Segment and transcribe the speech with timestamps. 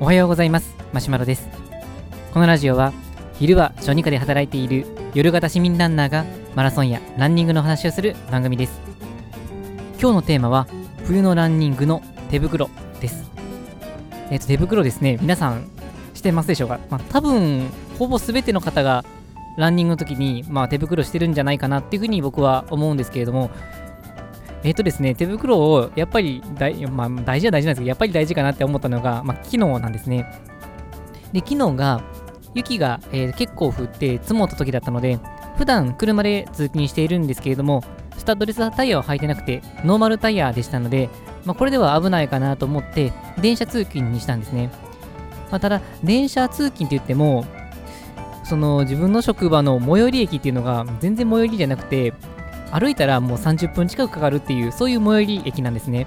[0.00, 0.74] おはようございます。
[0.92, 1.48] マシュマロです。
[2.32, 2.92] このラジオは
[3.34, 6.24] 昼は小児科で働いている夜型市民ランナーが
[6.54, 8.80] マラソンやランニングの話をする番組です。
[10.00, 10.66] 今日のテーマは
[11.04, 12.70] 冬のランニングの手袋
[13.00, 13.30] です。
[14.30, 15.18] えっ、と手袋ですね。
[15.20, 15.68] 皆さん
[16.14, 19.04] してますでしょうか、まあ、多分ほぼ全ての方が
[19.56, 23.50] ランニングの時に、まあ、手袋してるんじゃないかなっていうふうに僕は思うんですけれども
[24.62, 30.30] えっ、とですね、手袋をやっぱり大,、まあ、大事は大事なんですけど、やっぱり大事かなって思ったのが、まあ、機能なんですね。
[31.32, 32.02] で、機能が、
[32.54, 35.18] 雪が、えー結構降って積もった時だったので、
[35.56, 37.84] 普段車で通勤しているんですけれども、
[38.16, 41.08] スタッドレスタイヤを履いてなくて、ノーマルタイヤでしたので、
[41.44, 44.70] まあ、これでは危ないかなと思って、電車通勤にしたんですね。
[45.50, 47.44] まあ、ただ、電車通勤って言っても、
[48.44, 52.12] その自分の職場の最寄り駅っていうのが全然最寄りじゃなくて、
[52.72, 56.06] 歩いたらもう30分近くかかるっていう、そういう最寄り駅なんですね。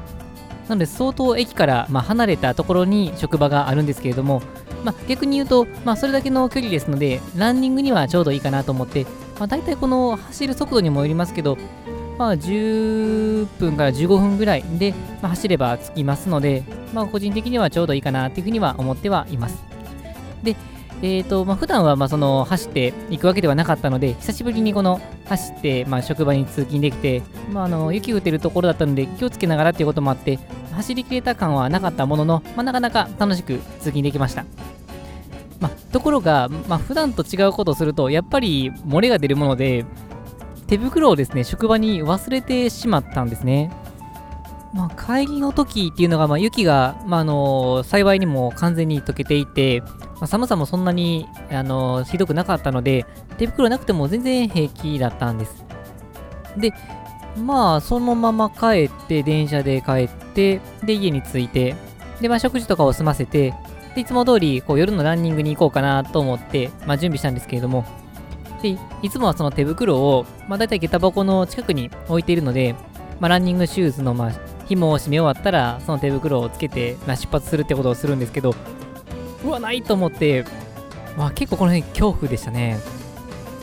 [0.68, 4.42] なので、相当駅からま離れたところに職場があるんですけれども、
[4.84, 9.04] まあ、逆に言うと、まあ、それだけの距離ですので、ランニングにはちょうどいいかなと思って、
[9.40, 11.58] まあ、大体この走る速度にもよりますけど、
[12.18, 19.64] まあ、10分から15分ぐらいで、ま、走れば着きますので、まあ、個人的にはちょうどいいかなっていうふうには思ってはいます。
[20.44, 20.56] で、
[21.06, 30.40] えーとまあ、普段はまあその走っていくわけではなかったので、久しぶりにこの走ってまあ職場に通勤できて、まあ、あの雪降ってるところだったので気をつけながらっていうこともあって、
[30.72, 34.46] 走りきれた感はなかったものの、まあ、なかなか楽しく通勤できました。
[35.60, 39.86] まあ、ところが、まあ、普段と違うことをすると、やっぱり漏れが出るもので、
[40.68, 43.72] 手袋をですね、職場に忘れてしまったんですね。
[44.74, 49.84] まあ、帰りの時っていうのが、まあ、雪が、まあ、あの幸いにも完全に溶けていて、
[50.24, 53.06] まあ、寒さもそんなに、あのひどくなかったので、
[53.38, 55.66] 手袋なくても全然平気だったんです。
[56.56, 56.72] で、
[57.38, 61.76] まあ、そのまま帰って、電車で帰って、で、家に着いて、
[62.22, 63.54] で、まあ、食事とかを済ませて、
[63.96, 67.84] で、いつも通り、こう、夜のランニングに行こうかなと思って、まあ、準備したんですけれども、
[68.62, 72.76] で、いつもはその手袋を、まあ、大体下駄箱の近くに置いているので、
[73.20, 74.32] まあ、ランニングシューズの、まあ、
[74.68, 78.56] 紐を締め終わったら、その手袋をつけて、まあ、出発するってことをするんですけど、
[79.44, 80.46] うわ、ないと思って、
[81.18, 82.80] まあ、結構この辺恐怖でしたね。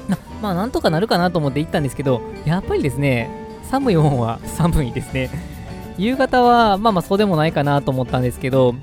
[0.08, 3.30] なまあ、なんとかなるかなと思って行ったんですけど、やっぱりですね、
[3.70, 5.30] 寒いもんは寒いですね。
[5.96, 8.74] 夕方は、まあまあそうでもないかなと思ったんですけど、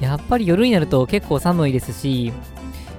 [0.00, 2.32] やっぱり夜になると結構寒いですし、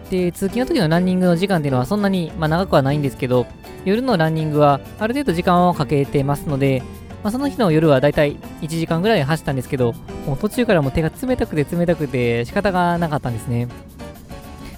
[0.10, 3.46] で、通勤の時のランニングの時間っていうのはそんなに、まあ、長くはないんですけど、
[3.86, 6.84] 夜のランニングはある程度時間をかけてますので、
[7.24, 9.94] まあ、その日の夜はだいたい1時間ぐらい走ったんですけど、
[10.26, 13.68] もう途中からもう手が冷たくて冷たくて仕方がなかったんですね。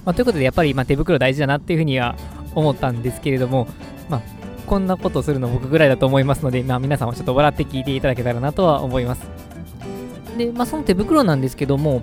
[0.03, 2.15] まあ、ということで、やっぱりまあ手袋大事だなっていうふうには
[2.55, 3.67] 思ったんですけれども、
[4.09, 4.21] まあ、
[4.67, 9.25] こんなことするの僕ぐらいだと思いますので、まあ、皆さんもちょっと笑って聞いていただけたらなとは思います。
[10.37, 12.01] で、まあ、その手袋なんですけども、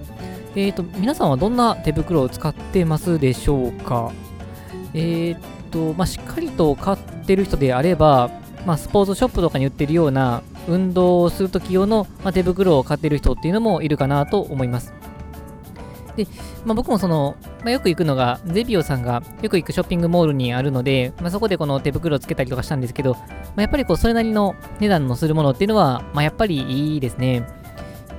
[0.57, 4.11] えーと、皆さんはどんな手袋を使ってますでしょうか？
[4.95, 8.31] えーと、まあ、しっかりと買ってる人であれば、
[8.67, 14.93] まあ、スポーツショップとかに売ってるような運動をするとき用の、まあ、手袋を買ってる人っていうのもいるかなと思います。
[16.17, 16.27] で、
[16.65, 23.21] まあ、僕もその、まあ、よく行くのが、ゼビオさんがよく行くショッピングモールにあるので、まあ、そこでこの手袋をつけたりとかしたんですけど、ま
[23.57, 27.47] あ、やっぱりこうそれなりの値段のするものっていうのは、まあ、やっぱりいいですね。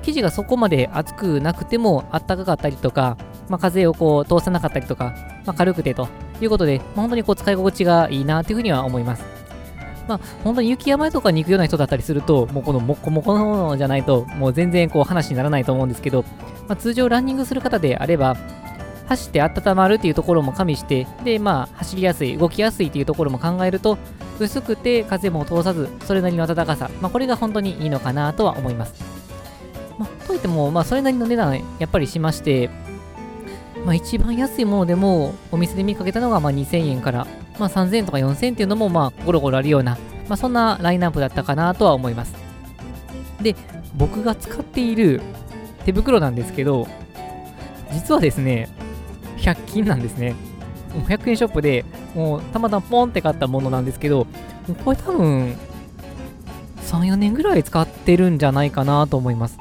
[0.03, 3.17] 生地がそこまで厚くなくてもあったかかったりとか、
[3.49, 5.13] まあ、風をこう通さなかったりとか、
[5.45, 6.07] まあ、軽くてと
[6.41, 9.40] いうことで、まあ、本当にこう使い心地がいいなというふうには思います。
[10.07, 16.23] まあ、本当に雪山とかに行くような人だったりすると、もうこのもこもこのものじゃないと、もう全然こう話にならないと思うんですけど、
[16.67, 18.35] まあ、通常ランニングする方であれば、
[19.07, 23.97] 走って温まるっていうところも加味して、で、まあ、走りやすい、動きやすいっていうところも考えると、
[24.39, 28.93] 薄くて風も通さず、それなりの暖かさ、まあ、これが本当にいいのかなとは思います。
[29.99, 32.69] まあ、といっても、まあ、それなりの値段、やっぱりしまして、
[33.85, 37.27] まあ、一番安いものでも、お店で見かけたのがまあ2000円から、
[37.61, 39.95] まあ、3000とか4000っていうのも、まあ、ゴロゴロあるような、
[40.27, 42.33] まあ、そんなラインナップだったかなとは思います。
[43.39, 43.55] で、
[43.95, 45.21] 僕が使っている
[45.85, 46.87] 手袋なんですけど、
[47.91, 48.67] 実はですね、
[49.37, 50.31] 100均なんですね。
[50.95, 51.85] もう100円ショップで、
[52.15, 54.25] もうたまたまポンって買ったものなんですけど、
[54.83, 55.55] これ多分、
[56.87, 59.59] 3、4年ぐらい使ってるんじゃないかなと思います。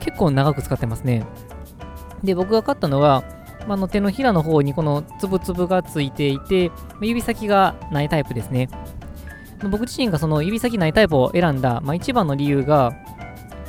[0.00, 1.24] 結構長く使ってますね。
[2.24, 3.22] で、僕が買ったのは、
[3.66, 6.70] まあ、の手のひらの方にこのつぶつぶがついていて、
[7.00, 8.68] 指先がないタイプですね。
[9.70, 12.92] 僕自身がその指先ないタイプを選んだ、まあ、一番の理由が、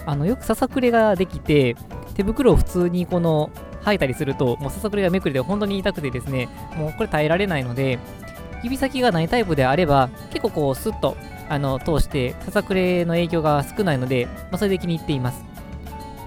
[0.06, 1.76] あのよくささくれができて、
[2.16, 3.52] 手袋を普通にこの
[3.84, 8.00] 履いたりすると、もうささくれがめくれて本当に痛くてですね、もうこれ耐えられないので、
[8.64, 11.16] 指先がないタイプであれば、結構こうスッと
[11.50, 15.44] あの通してささくれの影響が少ないので、まあ、それで気に入っています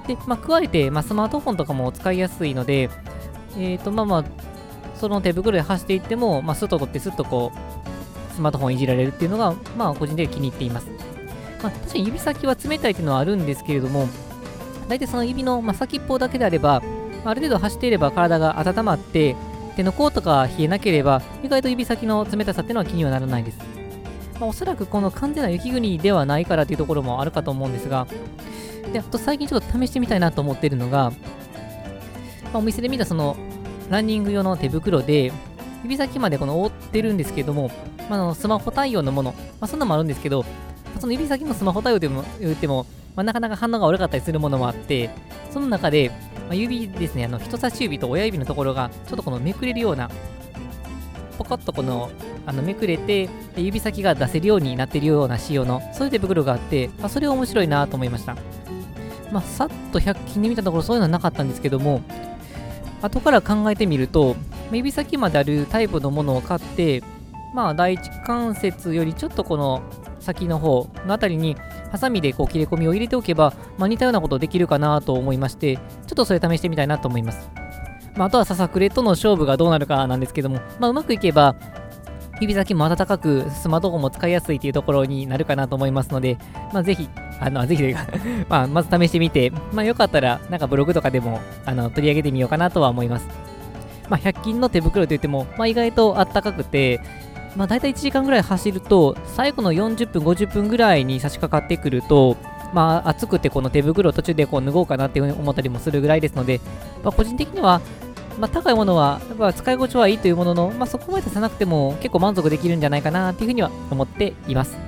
[0.06, 2.90] で、まあ、加えて、まあ、スマートフォンとかも使いやすいので
[3.56, 4.24] えっ、ー、とまあまあ
[4.98, 10.88] その手袋で走っていっても、まあ、スッとってスッとこうスマートフォンいじられるっていうのが、まあ、個人的に気に入っています。
[11.62, 14.08] まあ、確かに指先は冷たいっていうのはあるんですけれども、
[14.88, 16.82] 大体その指の、まあ、先っぽだけであれば、
[17.24, 19.36] ある程度走っていれば体が温まって、
[19.74, 23.58] 手の甲とか冷えなければ、意外と指先の冷たさっていうのは気にはならないです。
[24.38, 28.06] まあ、おそらくこの完全な雪国ではないからというところもあるかと思うんですが、
[28.92, 31.10] であと最近ちょっと試してみたいなと思っているのが、
[32.44, 33.36] まあ、お店で見たその
[33.90, 35.32] ランニング用の手袋で、
[35.84, 37.70] 指先までこの覆ってるんですけども、
[38.10, 40.44] まあ、のスマホ対応のもの、まあ、そんなのもあるんですけど、
[41.00, 45.10] その指先のスマホ対応でも言っても、まあ、なかなか反応が悪かったりするものもあって、
[45.50, 46.10] その中で、
[46.46, 50.10] まあ、指ですね、あの人差し指と親指のところが、ちょっとこのめくれるような、
[51.38, 52.10] ポコッとこの、
[52.46, 58.36] あのめくれて、指先が出せるようになってるような仕様の、そういう手袋があって、あそれは面白いなと思いました。
[59.32, 62.02] まあ、さっと100均で見たところ、そういうのはなかったんですけども、
[63.06, 64.36] 後から考えてみると、
[64.70, 67.02] 指先まであるタイプのものを買って、
[67.54, 69.82] まあ、第一関節よりちょっとこの
[70.20, 71.56] 先の方の辺りに
[71.90, 77.48] ハサミでこう切れ込みを入れておけば、まあ、似たようなことできるかなと思いまして、ちょっとそれ試してみたいなと思います。
[78.16, 81.54] まあ、あとはささくれとの勝負がどうなるかなんですけども、まあ、うまくいけば、
[82.40, 86.36] 指先も温かく、スマートフォンも使いやすいというところになるかなと思いますので、
[86.72, 87.08] まあ、ぜひ、
[87.40, 88.06] あの、ぜひというか
[88.48, 93.28] まあ、まず試してみて、まあ、よかったら、なんかブログとかでも、あの、取り上げてみようかなとは思います。
[94.08, 97.00] まあ、100均の手袋といっても、まあ、意外とあったかくて、
[97.56, 102.36] まあ、大体1時間ぐらい走ると、最後の40分、50分ぐらいに差し掛かってくると、
[102.74, 106.60] まあ、暑くてこの手袋を途中でこう脱ごうかなっていうふうに思ったりもするぐらいですので、
[107.02, 107.80] まあ、個人的には、
[108.38, 114.72] まあ、高いものは、やっぱ使い心地はいいというものの、まあ、そこまでさなくても結構満足できるんじゃないかなっていうふうには思っています。
[114.72, 114.82] という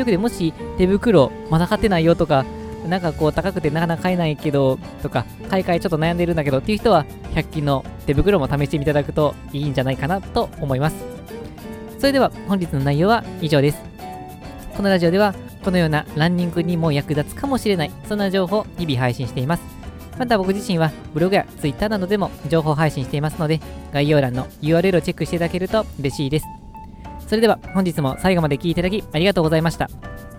[0.00, 2.44] わけで、もし手袋まだ買ってないよとか、
[2.88, 7.04] なんかこう高くてなかなか買えないけど、とか、買い替えちょっと悩んでるんだけどっていう人は、
[7.34, 10.96] 100均の手袋も試してみていただくといいんじゃないかなと思います。
[11.98, 13.78] それでは本日の内容は以上です。
[14.76, 15.34] このラジオでは、
[15.64, 19.73] このようなランニングにも役立つかもしれない、そんな情報を日々配信しています。
[20.18, 23.60] また僕自身はブログや Twitter などでも情報配信していますので、
[23.92, 26.46] 概要欄の URL をチェックしていただけると嬉しいです。
[27.26, 29.88] それでは本日も最後まで聴いていただきありがとうございました。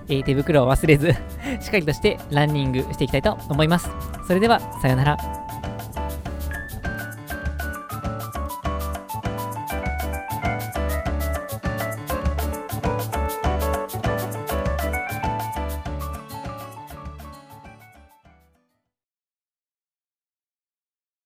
[0.07, 1.13] えー、手袋を忘れず
[1.59, 3.89] しっかりとしてランニングしていきたいと思います。
[4.27, 5.44] それでは、さようなら。